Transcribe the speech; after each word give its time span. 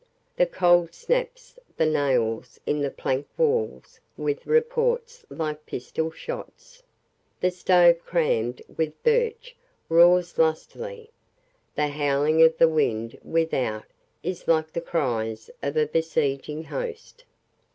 The 0.35 0.47
cold 0.47 0.95
snaps 0.95 1.59
the 1.77 1.85
nails 1.85 2.59
in 2.65 2.81
the 2.81 2.89
plank 2.89 3.27
walls 3.37 3.99
with 4.17 4.47
reports 4.47 5.23
like 5.29 5.63
pistol 5.67 6.09
shots; 6.09 6.81
the 7.39 7.51
stove 7.51 7.99
crammed 8.03 8.63
with 8.77 8.93
birch 9.03 9.55
roars 9.89 10.39
lustily; 10.39 11.11
the 11.75 11.89
howling 11.89 12.41
of 12.41 12.57
the 12.57 12.67
wind 12.67 13.19
without 13.23 13.85
is 14.23 14.47
like 14.47 14.73
the 14.73 14.81
cries 14.81 15.51
of 15.61 15.77
a 15.77 15.85
besieging 15.85 16.63
host. 16.63 17.23